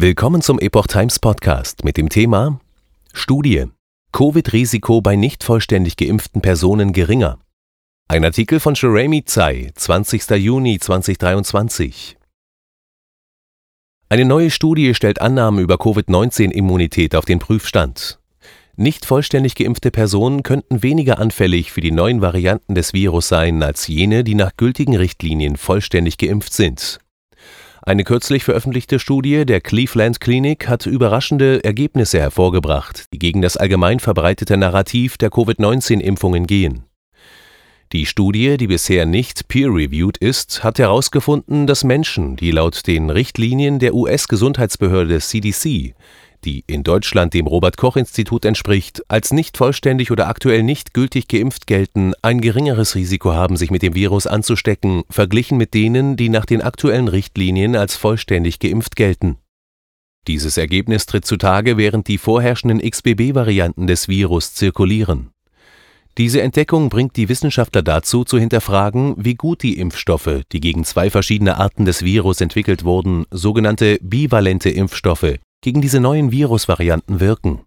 Willkommen 0.00 0.42
zum 0.42 0.60
Epoch 0.60 0.86
Times 0.86 1.18
Podcast 1.18 1.82
mit 1.82 1.96
dem 1.96 2.08
Thema 2.08 2.60
Studie 3.12 3.64
Covid-Risiko 4.12 5.00
bei 5.00 5.16
nicht 5.16 5.42
vollständig 5.42 5.96
geimpften 5.96 6.40
Personen 6.40 6.92
geringer. 6.92 7.40
Ein 8.06 8.24
Artikel 8.24 8.60
von 8.60 8.74
Jeremy 8.74 9.24
Tsai, 9.24 9.72
20. 9.74 10.30
Juni 10.36 10.78
2023. 10.78 12.16
Eine 14.08 14.24
neue 14.24 14.52
Studie 14.52 14.94
stellt 14.94 15.20
Annahmen 15.20 15.58
über 15.58 15.78
Covid-19-Immunität 15.78 17.16
auf 17.16 17.24
den 17.24 17.40
Prüfstand. 17.40 18.20
Nicht 18.76 19.04
vollständig 19.04 19.56
geimpfte 19.56 19.90
Personen 19.90 20.44
könnten 20.44 20.84
weniger 20.84 21.18
anfällig 21.18 21.72
für 21.72 21.80
die 21.80 21.90
neuen 21.90 22.20
Varianten 22.20 22.76
des 22.76 22.92
Virus 22.92 23.26
sein 23.26 23.60
als 23.64 23.88
jene, 23.88 24.22
die 24.22 24.36
nach 24.36 24.56
gültigen 24.56 24.94
Richtlinien 24.94 25.56
vollständig 25.56 26.18
geimpft 26.18 26.52
sind. 26.52 27.00
Eine 27.88 28.04
kürzlich 28.04 28.44
veröffentlichte 28.44 28.98
Studie 28.98 29.46
der 29.46 29.62
Cleveland 29.62 30.20
Clinic 30.20 30.68
hat 30.68 30.84
überraschende 30.84 31.64
Ergebnisse 31.64 32.20
hervorgebracht, 32.20 33.06
die 33.14 33.18
gegen 33.18 33.40
das 33.40 33.56
allgemein 33.56 33.98
verbreitete 33.98 34.58
Narrativ 34.58 35.16
der 35.16 35.30
Covid-19-Impfungen 35.30 36.46
gehen. 36.46 36.84
Die 37.94 38.04
Studie, 38.04 38.58
die 38.58 38.66
bisher 38.66 39.06
nicht 39.06 39.48
peer-reviewed 39.48 40.18
ist, 40.18 40.62
hat 40.62 40.78
herausgefunden, 40.78 41.66
dass 41.66 41.82
Menschen, 41.82 42.36
die 42.36 42.50
laut 42.50 42.86
den 42.86 43.08
Richtlinien 43.08 43.78
der 43.78 43.94
US-Gesundheitsbehörde 43.94 45.18
CDC 45.18 45.94
die 46.44 46.64
in 46.66 46.84
Deutschland 46.84 47.34
dem 47.34 47.46
Robert 47.46 47.76
Koch 47.76 47.96
Institut 47.96 48.44
entspricht, 48.44 49.02
als 49.08 49.32
nicht 49.32 49.56
vollständig 49.56 50.10
oder 50.10 50.28
aktuell 50.28 50.62
nicht 50.62 50.94
gültig 50.94 51.28
geimpft 51.28 51.66
gelten, 51.66 52.12
ein 52.22 52.40
geringeres 52.40 52.94
Risiko 52.94 53.32
haben, 53.32 53.56
sich 53.56 53.70
mit 53.70 53.82
dem 53.82 53.94
Virus 53.94 54.26
anzustecken, 54.26 55.02
verglichen 55.10 55.58
mit 55.58 55.74
denen, 55.74 56.16
die 56.16 56.28
nach 56.28 56.46
den 56.46 56.62
aktuellen 56.62 57.08
Richtlinien 57.08 57.76
als 57.76 57.96
vollständig 57.96 58.58
geimpft 58.58 58.96
gelten. 58.96 59.38
Dieses 60.26 60.56
Ergebnis 60.56 61.06
tritt 61.06 61.24
zutage, 61.24 61.76
während 61.76 62.06
die 62.08 62.18
vorherrschenden 62.18 62.80
XBB-Varianten 62.80 63.86
des 63.86 64.08
Virus 64.08 64.54
zirkulieren. 64.54 65.30
Diese 66.18 66.42
Entdeckung 66.42 66.88
bringt 66.88 67.16
die 67.16 67.28
Wissenschaftler 67.28 67.82
dazu, 67.82 68.24
zu 68.24 68.38
hinterfragen, 68.38 69.14
wie 69.16 69.36
gut 69.36 69.62
die 69.62 69.78
Impfstoffe, 69.78 70.42
die 70.52 70.58
gegen 70.58 70.84
zwei 70.84 71.10
verschiedene 71.10 71.58
Arten 71.58 71.84
des 71.84 72.02
Virus 72.02 72.40
entwickelt 72.40 72.82
wurden, 72.84 73.24
sogenannte 73.30 73.98
bivalente 74.02 74.68
Impfstoffe, 74.68 75.36
gegen 75.60 75.80
diese 75.80 76.00
neuen 76.00 76.32
Virusvarianten 76.32 77.20
wirken. 77.20 77.64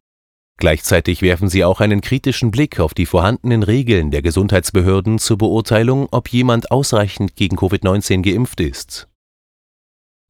Gleichzeitig 0.57 1.21
werfen 1.21 1.49
sie 1.49 1.63
auch 1.63 1.79
einen 1.81 2.01
kritischen 2.01 2.51
Blick 2.51 2.79
auf 2.79 2.93
die 2.93 3.07
vorhandenen 3.07 3.63
Regeln 3.63 4.11
der 4.11 4.21
Gesundheitsbehörden 4.21 5.17
zur 5.17 5.39
Beurteilung, 5.39 6.07
ob 6.11 6.29
jemand 6.29 6.69
ausreichend 6.69 7.35
gegen 7.35 7.57
Covid-19 7.57 8.21
geimpft 8.21 8.61
ist. 8.61 9.07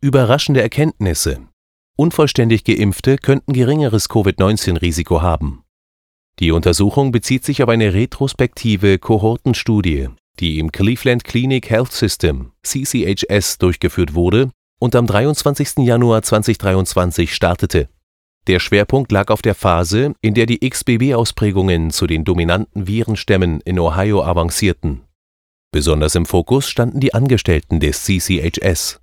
Überraschende 0.02 0.62
Erkenntnisse. 0.62 1.48
Unvollständig 1.98 2.64
Geimpfte 2.64 3.18
könnten 3.18 3.54
geringeres 3.54 4.08
Covid-19-Risiko 4.08 5.22
haben. 5.22 5.64
Die 6.40 6.52
Untersuchung 6.52 7.12
bezieht 7.12 7.44
sich 7.44 7.62
auf 7.62 7.70
eine 7.70 7.94
retrospektive 7.94 8.98
Kohortenstudie, 8.98 10.08
die 10.40 10.60
im 10.60 10.72
Cleveland 10.72 11.26
Clinic 11.26 11.70
Health 11.70 11.92
System 11.92 12.54
CCHS 12.64 13.58
durchgeführt 13.58 14.14
wurde 14.14 14.50
und 14.82 14.96
am 14.96 15.06
23. 15.06 15.78
Januar 15.86 16.24
2023 16.24 17.36
startete. 17.36 17.88
Der 18.48 18.60
Schwerpunkt 18.60 19.12
lag 19.12 19.30
auf 19.30 19.44
der 19.44 19.54
Phase, 19.54 20.16
in 20.22 20.34
der 20.34 20.48
die 20.48 20.68
XBB-Ausprägungen 20.68 21.92
zu 21.92 22.08
den 22.08 22.26
dominanten 22.26 22.88
Virenstämmen 22.88 23.62
in 23.62 23.78
Ohio 23.78 24.24
avancierten. 24.24 25.02
Besonders 25.72 26.16
im 26.16 26.26
Fokus 26.26 26.68
standen 26.68 27.00
die 27.00 27.14
Angestellten 27.14 27.80
des 27.80 28.04
CCHS. 28.04 29.00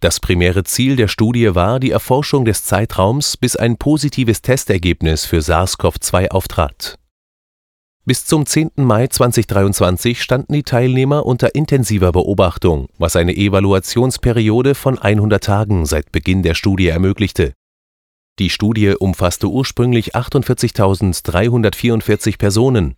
Das 0.00 0.20
primäre 0.20 0.64
Ziel 0.64 0.96
der 0.96 1.08
Studie 1.08 1.54
war 1.54 1.80
die 1.80 1.92
Erforschung 1.92 2.44
des 2.44 2.64
Zeitraums, 2.64 3.38
bis 3.38 3.56
ein 3.56 3.78
positives 3.78 4.42
Testergebnis 4.42 5.24
für 5.24 5.38
SARS-CoV-2 5.38 6.28
auftrat 6.28 6.98
bis 8.06 8.24
zum 8.24 8.46
10. 8.46 8.70
Mai 8.76 9.08
2023 9.08 10.22
standen 10.22 10.52
die 10.52 10.62
Teilnehmer 10.62 11.26
unter 11.26 11.56
intensiver 11.56 12.12
Beobachtung, 12.12 12.86
was 12.98 13.16
eine 13.16 13.36
Evaluationsperiode 13.36 14.76
von 14.76 14.96
100 14.96 15.42
Tagen 15.42 15.86
seit 15.86 16.12
Beginn 16.12 16.44
der 16.44 16.54
Studie 16.54 16.86
ermöglichte. 16.86 17.54
Die 18.38 18.48
Studie 18.48 18.90
umfasste 18.90 19.48
ursprünglich 19.48 20.14
48.344 20.14 22.38
Personen. 22.38 22.94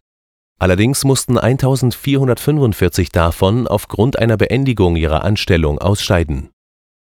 Allerdings 0.58 1.04
mussten 1.04 1.38
1.445 1.38 3.10
davon 3.10 3.66
aufgrund 3.66 4.18
einer 4.18 4.36
Beendigung 4.36 4.97
ihrer 4.97 5.24
Anstellung 5.24 5.78
ausscheiden. 5.78 6.50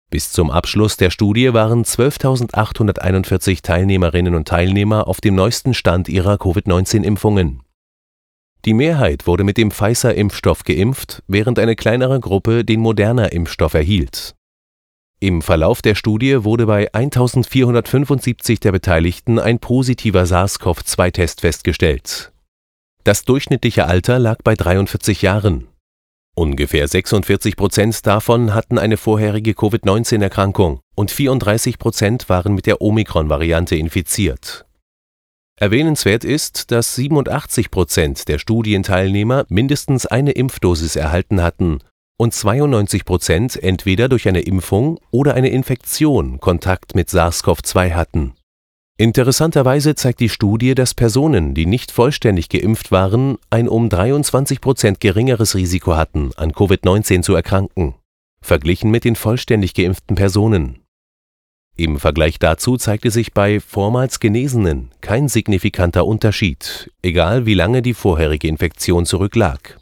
Bis 0.08 0.30
zum 0.30 0.52
Abschluss 0.52 0.98
der 0.98 1.10
Studie 1.10 1.52
waren 1.52 1.82
12.841 1.82 3.62
Teilnehmerinnen 3.62 4.36
und 4.36 4.46
Teilnehmer 4.46 5.08
auf 5.08 5.20
dem 5.20 5.34
neuesten 5.34 5.74
Stand 5.74 6.08
ihrer 6.08 6.38
Covid-19-Impfungen 6.38 7.62
die 8.64 8.74
Mehrheit 8.74 9.26
wurde 9.26 9.44
mit 9.44 9.56
dem 9.56 9.70
Pfizer-Impfstoff 9.70 10.64
geimpft, 10.64 11.22
während 11.28 11.58
eine 11.58 11.76
kleinere 11.76 12.20
Gruppe 12.20 12.64
den 12.64 12.80
Moderna-Impfstoff 12.80 13.74
erhielt. 13.74 14.34
Im 15.20 15.42
Verlauf 15.42 15.82
der 15.82 15.94
Studie 15.94 16.44
wurde 16.44 16.66
bei 16.66 16.92
1475 16.92 18.60
der 18.60 18.72
Beteiligten 18.72 19.38
ein 19.38 19.58
positiver 19.58 20.26
SARS-CoV-2-Test 20.26 21.40
festgestellt. 21.40 22.32
Das 23.04 23.24
durchschnittliche 23.24 23.86
Alter 23.86 24.18
lag 24.18 24.38
bei 24.44 24.54
43 24.54 25.22
Jahren. 25.22 25.66
Ungefähr 26.36 26.86
46 26.86 27.56
Prozent 27.56 28.06
davon 28.06 28.54
hatten 28.54 28.78
eine 28.78 28.96
vorherige 28.96 29.54
Covid-19-Erkrankung 29.54 30.80
und 30.94 31.10
34 31.10 31.80
Prozent 31.80 32.28
waren 32.28 32.54
mit 32.54 32.66
der 32.66 32.80
Omikron-Variante 32.80 33.74
infiziert 33.74 34.67
Erwähnenswert 35.60 36.22
ist, 36.22 36.70
dass 36.70 36.94
87 36.94 37.72
Prozent 37.72 38.28
der 38.28 38.38
Studienteilnehmer 38.38 39.44
mindestens 39.48 40.06
eine 40.06 40.30
Impfdosis 40.30 40.94
erhalten 40.94 41.42
hatten 41.42 41.80
und 42.16 42.32
92 42.32 43.04
Prozent 43.04 43.60
entweder 43.60 44.08
durch 44.08 44.28
eine 44.28 44.40
Impfung 44.42 45.00
oder 45.10 45.34
eine 45.34 45.48
Infektion 45.48 46.38
Kontakt 46.38 46.94
mit 46.94 47.08
SARS-CoV-2 47.08 47.94
hatten. 47.94 48.34
Interessanterweise 48.98 49.96
zeigt 49.96 50.20
die 50.20 50.28
Studie, 50.28 50.76
dass 50.76 50.94
Personen, 50.94 51.54
die 51.54 51.66
nicht 51.66 51.90
vollständig 51.90 52.48
geimpft 52.48 52.92
waren, 52.92 53.38
ein 53.50 53.68
um 53.68 53.88
23 53.88 54.60
Prozent 54.60 55.00
geringeres 55.00 55.56
Risiko 55.56 55.96
hatten, 55.96 56.30
an 56.36 56.52
Covid-19 56.52 57.22
zu 57.22 57.34
erkranken, 57.34 57.94
verglichen 58.40 58.92
mit 58.92 59.04
den 59.04 59.16
vollständig 59.16 59.74
geimpften 59.74 60.14
Personen 60.14 60.80
im 61.78 62.00
Vergleich 62.00 62.40
dazu 62.40 62.76
zeigte 62.76 63.10
sich 63.10 63.32
bei 63.32 63.60
vormals 63.60 64.18
Genesenen 64.18 64.90
kein 65.00 65.28
signifikanter 65.28 66.06
Unterschied, 66.06 66.90
egal 67.02 67.46
wie 67.46 67.54
lange 67.54 67.82
die 67.82 67.94
vorherige 67.94 68.48
Infektion 68.48 69.06
zurücklag. 69.06 69.78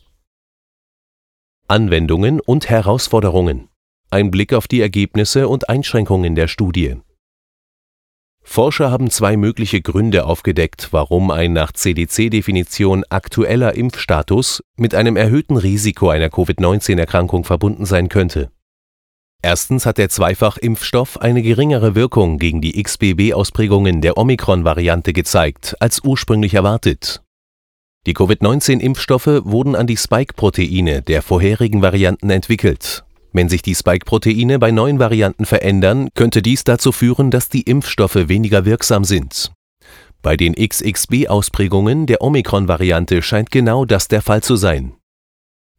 Anwendungen 1.68 2.40
und 2.40 2.68
Herausforderungen. 2.68 3.68
Ein 4.10 4.30
Blick 4.30 4.52
auf 4.52 4.68
die 4.68 4.82
Ergebnisse 4.82 5.48
und 5.48 5.70
Einschränkungen 5.70 6.34
der 6.34 6.48
Studie. 6.48 6.96
Forscher 8.42 8.90
haben 8.90 9.10
zwei 9.10 9.36
mögliche 9.36 9.80
Gründe 9.80 10.26
aufgedeckt, 10.26 10.88
warum 10.92 11.30
ein 11.30 11.54
nach 11.54 11.72
CDC-Definition 11.72 13.04
aktueller 13.08 13.74
Impfstatus 13.74 14.62
mit 14.76 14.94
einem 14.94 15.16
erhöhten 15.16 15.56
Risiko 15.56 16.10
einer 16.10 16.28
Covid-19-Erkrankung 16.28 17.42
verbunden 17.44 17.86
sein 17.86 18.08
könnte 18.08 18.50
Erstens 19.46 19.86
hat 19.86 19.98
der 19.98 20.08
Zweifachimpfstoff 20.08 21.20
eine 21.20 21.40
geringere 21.40 21.94
Wirkung 21.94 22.40
gegen 22.40 22.60
die 22.60 22.82
XBB-Ausprägungen 22.82 24.00
der 24.00 24.18
Omikron-Variante 24.18 25.12
gezeigt 25.12 25.76
als 25.78 26.00
ursprünglich 26.02 26.54
erwartet. 26.54 27.22
Die 28.06 28.12
Covid-19-Impfstoffe 28.12 29.42
wurden 29.44 29.76
an 29.76 29.86
die 29.86 29.96
Spike-Proteine 29.96 31.02
der 31.02 31.22
vorherigen 31.22 31.80
Varianten 31.80 32.28
entwickelt. 32.30 33.04
Wenn 33.32 33.48
sich 33.48 33.62
die 33.62 33.76
Spike-Proteine 33.76 34.58
bei 34.58 34.72
neuen 34.72 34.98
Varianten 34.98 35.46
verändern, 35.46 36.08
könnte 36.16 36.42
dies 36.42 36.64
dazu 36.64 36.90
führen, 36.90 37.30
dass 37.30 37.48
die 37.48 37.62
Impfstoffe 37.62 38.26
weniger 38.26 38.64
wirksam 38.64 39.04
sind. 39.04 39.52
Bei 40.22 40.36
den 40.36 40.56
XXB-Ausprägungen 40.56 42.06
der 42.06 42.20
Omikron-Variante 42.20 43.22
scheint 43.22 43.52
genau 43.52 43.84
das 43.84 44.08
der 44.08 44.22
Fall 44.22 44.42
zu 44.42 44.56
sein 44.56 44.94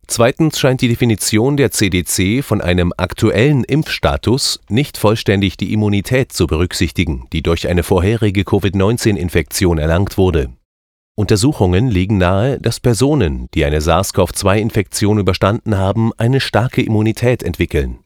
Zweitens 0.09 0.57
scheint 0.57 0.79
die 0.81 0.87
Definition 0.87 1.57
der 1.57 1.71
CDC 1.71 2.41
von 2.41 2.61
einem 2.61 2.93
aktuellen 2.95 3.65
Impfstatus 3.65 4.61
nicht 4.69 4.97
vollständig 4.97 5.57
die 5.57 5.73
Immunität 5.73 6.31
zu 6.31 6.47
berücksichtigen, 6.47 7.27
die 7.33 7.43
durch 7.43 7.67
eine 7.67 7.83
vorherige 7.83 8.45
Covid-19-Infektion 8.45 9.77
erlangt 9.77 10.17
wurde. 10.17 10.53
Untersuchungen 11.15 11.89
legen 11.89 12.17
nahe, 12.19 12.57
dass 12.59 12.79
Personen, 12.79 13.49
die 13.53 13.65
eine 13.65 13.81
SARS-CoV-2-Infektion 13.81 15.17
überstanden 15.19 15.77
haben, 15.77 16.11
eine 16.17 16.39
starke 16.39 16.81
Immunität 16.81 17.43
entwickeln. 17.43 17.99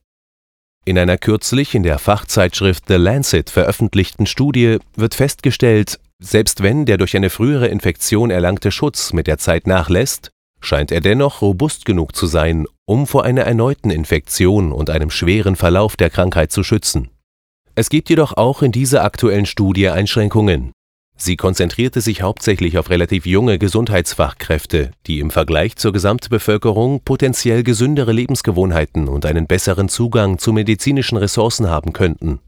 In 0.85 0.97
einer 0.97 1.19
kürzlich 1.19 1.75
in 1.75 1.83
der 1.83 1.99
Fachzeitschrift 1.99 2.85
The 2.87 2.95
Lancet 2.95 3.51
veröffentlichten 3.51 4.25
Studie 4.25 4.77
wird 4.95 5.13
festgestellt, 5.13 5.99
selbst 6.19 6.63
wenn 6.63 6.85
der 6.85 6.97
durch 6.97 7.15
eine 7.15 7.29
frühere 7.29 7.67
Infektion 7.67 8.31
erlangte 8.31 8.71
Schutz 8.71 9.13
mit 9.13 9.27
der 9.27 9.37
Zeit 9.37 9.67
nachlässt, 9.67 10.31
scheint 10.61 10.91
er 10.91 11.01
dennoch 11.01 11.41
robust 11.41 11.85
genug 11.85 12.15
zu 12.15 12.27
sein, 12.27 12.65
um 12.85 13.07
vor 13.07 13.25
einer 13.25 13.41
erneuten 13.41 13.89
Infektion 13.89 14.71
und 14.71 14.89
einem 14.89 15.09
schweren 15.09 15.55
Verlauf 15.55 15.97
der 15.97 16.09
Krankheit 16.09 16.51
zu 16.51 16.63
schützen. 16.63 17.09
Es 17.75 17.89
gibt 17.89 18.09
jedoch 18.09 18.37
auch 18.37 18.61
in 18.61 18.71
dieser 18.71 19.03
aktuellen 19.03 19.45
Studie 19.45 19.89
Einschränkungen. 19.89 20.71
Sie 21.15 21.37
konzentrierte 21.37 22.01
sich 22.01 22.21
hauptsächlich 22.21 22.77
auf 22.77 22.89
relativ 22.89 23.25
junge 23.25 23.59
Gesundheitsfachkräfte, 23.59 24.91
die 25.05 25.19
im 25.19 25.29
Vergleich 25.29 25.75
zur 25.75 25.93
Gesamtbevölkerung 25.93 27.01
potenziell 27.05 27.63
gesündere 27.63 28.11
Lebensgewohnheiten 28.11 29.07
und 29.07 29.25
einen 29.25 29.45
besseren 29.45 29.87
Zugang 29.87 30.39
zu 30.39 30.51
medizinischen 30.51 31.17
Ressourcen 31.17 31.69
haben 31.69 31.93
könnten. 31.93 32.39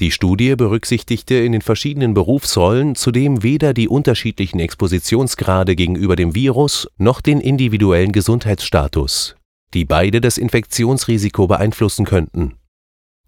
Die 0.00 0.12
Studie 0.12 0.54
berücksichtigte 0.54 1.34
in 1.34 1.50
den 1.50 1.60
verschiedenen 1.60 2.14
Berufsrollen 2.14 2.94
zudem 2.94 3.42
weder 3.42 3.74
die 3.74 3.88
unterschiedlichen 3.88 4.60
Expositionsgrade 4.60 5.74
gegenüber 5.74 6.14
dem 6.14 6.36
Virus 6.36 6.88
noch 6.98 7.20
den 7.20 7.40
individuellen 7.40 8.12
Gesundheitsstatus, 8.12 9.34
die 9.74 9.84
beide 9.84 10.20
das 10.20 10.38
Infektionsrisiko 10.38 11.48
beeinflussen 11.48 12.04
könnten. 12.04 12.54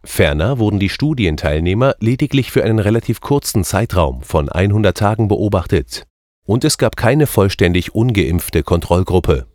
Ferner 0.05 0.61
wurden 0.61 0.79
die 0.79 0.89
Studienteilnehmer 0.89 1.97
lediglich 1.99 2.53
für 2.53 2.63
einen 2.63 2.79
relativ 2.79 3.21
kurzen 3.21 3.65
Zeitraum 3.65 4.23
von 4.23 4.49
100 4.49 4.97
Tagen 4.97 5.27
beobachtet 5.27 6.07
und 6.47 6.65
es 6.65 6.79
gab 6.79 6.97
keine 6.97 7.27
vollständig 7.27 7.97
ungeimpfte 7.97 8.63
Kontrollgruppe 8.63 9.47